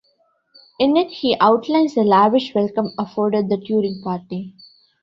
In 0.79 0.97
it 0.97 1.11
he 1.11 1.37
outlines 1.39 1.93
the 1.93 2.03
lavish 2.03 2.55
welcome 2.55 2.89
afforded 2.97 3.49
the 3.49 3.63
touring 3.63 4.01
party. 4.03 4.55